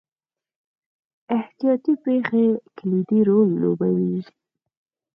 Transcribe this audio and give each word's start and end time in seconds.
احتیاطي 1.37 1.93
پېښې 2.03 2.45
کلیدي 2.77 3.19
رول 3.29 3.49
لوبوي. 3.61 4.17